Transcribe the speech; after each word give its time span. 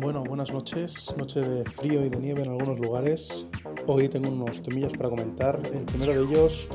buenas 0.00 0.50
noches, 0.50 1.14
noche 1.18 1.40
de 1.40 1.64
frío 1.70 2.04
y 2.04 2.08
de 2.08 2.16
nieve 2.16 2.42
en 2.42 2.50
algunos 2.50 2.78
lugares. 2.80 3.44
Hoy 3.86 4.08
tengo 4.08 4.28
unos 4.28 4.62
temillos 4.62 4.92
para 4.92 5.10
comentar. 5.10 5.60
El 5.74 5.82
primero 5.82 6.14
de 6.14 6.22
ellos 6.22 6.68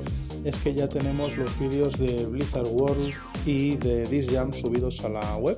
es 0.44 0.60
que 0.60 0.76
ya 0.76 0.88
tenemos 0.88 1.36
los 1.36 1.60
vídeos 1.60 1.98
de 1.98 2.28
Blizzard 2.28 2.68
World 2.68 3.14
y 3.46 3.78
de 3.78 4.04
This 4.04 4.32
Jam 4.32 4.54
subidos 4.54 5.04
a 5.04 5.10
la 5.10 5.38
web. 5.38 5.58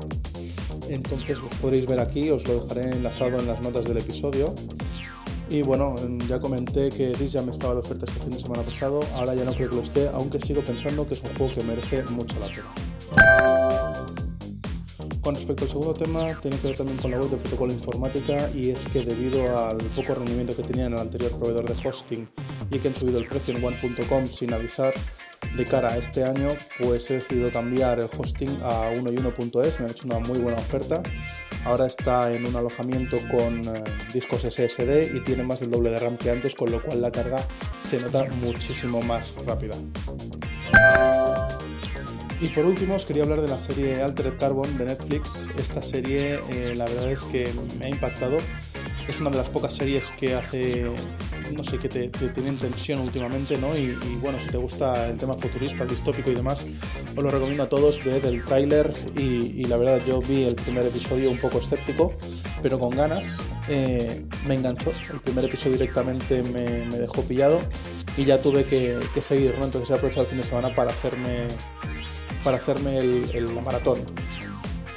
Entonces 0.88 1.40
los 1.40 1.54
podréis 1.56 1.86
ver 1.88 2.00
aquí, 2.00 2.30
os 2.30 2.48
lo 2.48 2.64
dejaré 2.64 2.92
enlazado 2.92 3.38
en 3.38 3.48
las 3.48 3.62
notas 3.62 3.86
del 3.86 3.98
episodio. 3.98 4.56
Y 5.50 5.62
bueno, 5.62 5.96
ya 6.30 6.40
comenté 6.40 6.90
que 6.90 7.12
This 7.12 7.34
Jam 7.34 7.50
estaba 7.50 7.74
de 7.74 7.80
oferta 7.82 8.06
este 8.06 8.20
fin 8.22 8.32
de 8.32 8.40
semana 8.40 8.64
pasado, 8.64 9.02
ahora 9.14 9.36
ya 9.36 9.44
no 9.44 9.54
creo 9.54 9.70
que 9.70 9.76
lo 9.76 9.82
esté, 9.82 10.08
aunque 10.14 10.40
sigo 10.40 10.62
pensando 10.62 11.06
que 11.06 11.16
es 11.16 11.22
un 11.22 11.30
juego 11.36 11.54
que 11.54 11.64
merece 11.64 12.04
mucho 12.12 12.36
la 12.40 12.48
pena. 12.48 13.87
Con 15.28 15.36
respecto 15.36 15.66
al 15.66 15.70
segundo 15.70 15.94
tema, 15.94 16.28
tiene 16.42 16.58
que 16.58 16.68
ver 16.70 16.78
también 16.78 16.98
con 17.00 17.12
la 17.12 17.20
web 17.20 17.30
de 17.30 17.36
protocolo 17.36 17.74
informática 17.74 18.50
y 18.56 18.70
es 18.70 18.86
que 18.86 19.02
debido 19.02 19.68
al 19.68 19.76
poco 19.94 20.16
rendimiento 20.16 20.56
que 20.56 20.64
tenía 20.64 20.86
en 20.86 20.94
el 20.94 21.00
anterior 21.00 21.32
proveedor 21.32 21.66
de 21.68 21.86
hosting 21.86 22.30
y 22.72 22.80
que 22.80 22.88
han 22.88 22.94
subido 22.94 23.20
el 23.20 23.28
precio 23.28 23.54
en 23.54 23.62
one.com 23.62 24.26
sin 24.26 24.54
avisar 24.54 24.94
de 25.58 25.66
cara 25.66 25.90
a 25.90 25.98
este 25.98 26.24
año, 26.24 26.48
pues 26.80 27.12
he 27.12 27.16
decidido 27.16 27.52
cambiar 27.52 28.00
el 28.00 28.08
hosting 28.18 28.58
a 28.64 28.94
1y1.es, 28.94 29.80
me 29.82 29.88
han 29.88 29.92
hecho 29.92 30.06
una 30.06 30.20
muy 30.20 30.40
buena 30.40 30.60
oferta. 30.60 31.04
Ahora 31.66 31.88
está 31.88 32.34
en 32.34 32.48
un 32.48 32.56
alojamiento 32.56 33.18
con 33.30 33.68
eh, 33.68 33.84
discos 34.14 34.44
SSD 34.44 35.14
y 35.14 35.22
tiene 35.26 35.44
más 35.44 35.60
del 35.60 35.72
doble 35.72 35.90
de 35.90 36.00
RAM 36.00 36.18
que 36.18 36.32
antes, 36.32 36.56
con 36.56 36.72
lo 36.72 36.82
cual 36.82 37.02
la 37.02 37.12
carga 37.12 37.46
se 37.86 38.00
nota 38.00 38.24
muchísimo 38.40 39.02
más 39.02 39.36
rápida. 39.46 39.76
Y 42.40 42.50
por 42.50 42.66
último 42.66 42.96
os 42.96 43.06
quería 43.06 43.24
hablar 43.24 43.42
de 43.42 43.48
la 43.48 43.60
serie 43.60 44.00
Altered 44.02 44.38
Carbon 44.38 44.78
de 44.78 44.86
Netflix. 44.86 45.50
Esta 45.58 45.82
serie 45.82 46.40
eh, 46.52 46.74
la 46.76 46.86
verdad 46.86 47.12
es 47.12 47.22
que 47.22 47.52
me 47.80 47.88
ha 47.88 47.90
impactado. 47.90 48.38
Es 49.08 49.20
una 49.20 49.32
de 49.32 49.38
las 49.38 49.50
pocas 49.50 49.74
series 49.74 50.12
que 50.12 50.36
hace, 50.36 50.86
no 51.56 51.64
sé, 51.64 51.80
que 51.80 51.88
te, 51.88 52.10
tienen 52.10 52.60
tensión 52.60 53.00
últimamente, 53.00 53.58
¿no? 53.58 53.76
Y, 53.76 53.96
bueno, 54.22 54.38
si 54.38 54.48
te 54.50 54.58
gusta 54.58 55.08
el 55.08 55.18
tema 55.18 55.34
futurista, 55.34 55.84
el 55.84 55.90
distópico 55.90 56.30
y 56.30 56.36
demás, 56.36 56.68
os 57.16 57.24
lo 57.24 57.32
recomiendo 57.32 57.64
a 57.64 57.70
todos, 57.70 58.04
ver 58.04 58.26
el 58.26 58.44
tráiler 58.44 58.92
y, 59.16 59.64
la 59.64 59.78
verdad 59.78 60.02
yo 60.06 60.20
vi 60.20 60.44
el 60.44 60.56
primer 60.56 60.86
episodio 60.86 61.32
un 61.32 61.38
poco 61.38 61.60
escéptico, 61.60 62.14
pero 62.62 62.78
con 62.80 62.92
ganas. 62.92 63.40
Eh, 63.70 64.26
me 64.46 64.56
enganchó, 64.56 64.92
el 65.14 65.22
primer 65.22 65.46
episodio 65.46 65.78
directamente 65.78 66.44
me, 66.44 66.86
dejó 66.98 67.22
pillado 67.22 67.62
y 68.18 68.26
ya 68.26 68.42
tuve 68.42 68.66
que, 68.66 69.00
que 69.14 69.22
seguir, 69.22 69.58
¿no? 69.58 69.66
Entonces 69.66 69.90
he 69.90 69.94
aprovechado 69.94 70.24
el 70.24 70.28
fin 70.28 70.38
de 70.40 70.44
semana 70.44 70.70
para 70.70 70.92
hacerme 70.92 71.48
para 72.44 72.58
hacerme 72.58 72.98
el, 72.98 73.50
maratón. 73.64 74.00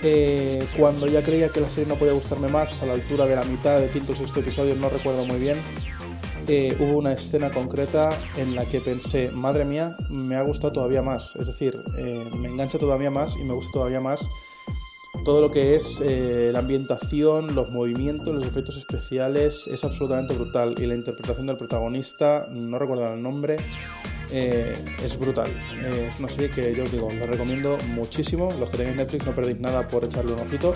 Eh, 0.02 0.66
cuando 0.78 1.06
ya 1.06 1.22
creía 1.22 1.50
que 1.50 1.60
la 1.60 1.68
serie 1.68 1.86
no 1.86 1.96
podía 1.96 2.12
gustarme 2.12 2.48
más, 2.48 2.82
a 2.82 2.86
la 2.86 2.94
altura 2.94 3.26
de 3.26 3.36
la 3.36 3.44
mitad 3.44 3.78
del 3.78 3.90
quinto 3.90 4.12
o 4.12 4.16
sexto 4.16 4.40
episodio, 4.40 4.74
no 4.76 4.88
recuerdo 4.88 5.24
muy 5.26 5.38
bien, 5.38 5.58
eh, 6.48 6.76
hubo 6.80 6.98
una 6.98 7.12
escena 7.12 7.50
concreta 7.50 8.08
en 8.36 8.54
la 8.54 8.64
que 8.64 8.80
pensé, 8.80 9.30
madre 9.30 9.64
mía, 9.64 9.96
me 10.08 10.36
ha 10.36 10.42
gustado 10.42 10.72
todavía 10.72 11.02
más. 11.02 11.36
Es 11.36 11.46
decir, 11.46 11.76
eh, 11.98 12.24
me 12.38 12.48
engancha 12.48 12.78
todavía 12.78 13.10
más 13.10 13.36
y 13.36 13.44
me 13.44 13.54
gusta 13.54 13.72
todavía 13.72 14.00
más 14.00 14.26
todo 15.24 15.42
lo 15.42 15.50
que 15.50 15.74
es 15.74 16.00
la 16.00 16.60
ambientación, 16.60 17.54
los 17.54 17.68
movimientos, 17.70 18.34
los 18.34 18.46
efectos 18.46 18.78
especiales, 18.78 19.66
es 19.66 19.84
absolutamente 19.84 20.32
brutal. 20.32 20.74
Y 20.78 20.86
la 20.86 20.94
interpretación 20.94 21.46
del 21.46 21.58
protagonista, 21.58 22.46
no 22.50 22.78
recuerdo 22.78 23.12
el 23.12 23.22
nombre, 23.22 23.58
eh, 24.32 24.74
es 25.02 25.18
brutal. 25.18 25.50
Eh, 25.82 26.10
es 26.12 26.18
una 26.18 26.28
serie 26.28 26.50
que 26.50 26.74
yo 26.74 26.84
os 26.84 26.92
digo, 26.92 27.08
la 27.18 27.26
recomiendo 27.26 27.78
muchísimo. 27.88 28.48
Los 28.58 28.70
que 28.70 28.78
tenéis 28.78 28.96
Netflix 28.96 29.26
no 29.26 29.34
perdéis 29.34 29.60
nada 29.60 29.86
por 29.88 30.04
echarle 30.04 30.32
un 30.32 30.40
ojito. 30.40 30.74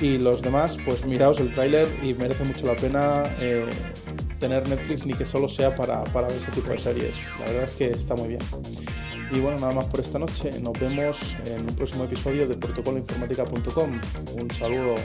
Y 0.00 0.18
los 0.18 0.42
demás, 0.42 0.76
pues 0.84 1.04
miraos 1.04 1.38
el 1.38 1.52
tráiler 1.52 1.88
y 2.02 2.14
merece 2.14 2.44
mucho 2.44 2.66
la 2.66 2.74
pena 2.74 3.22
eh, 3.40 3.66
tener 4.40 4.68
Netflix 4.68 5.06
ni 5.06 5.14
que 5.14 5.24
solo 5.24 5.48
sea 5.48 5.74
para, 5.76 6.02
para 6.04 6.26
ver 6.26 6.36
este 6.36 6.50
tipo 6.52 6.70
de 6.70 6.78
series. 6.78 7.14
La 7.38 7.46
verdad 7.46 7.64
es 7.64 7.76
que 7.76 7.84
está 7.90 8.14
muy 8.16 8.28
bien. 8.28 8.40
Y 9.30 9.40
bueno, 9.40 9.58
nada 9.58 9.72
más 9.72 9.86
por 9.86 10.00
esta 10.00 10.18
noche. 10.18 10.50
Nos 10.60 10.78
vemos 10.78 11.36
en 11.46 11.62
un 11.62 11.76
próximo 11.76 12.04
episodio 12.04 12.46
de 12.48 12.54
protocoloinformática.com. 12.56 14.00
Un 14.40 14.50
saludo. 14.50 14.96